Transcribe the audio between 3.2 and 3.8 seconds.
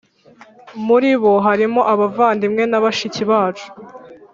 bacu.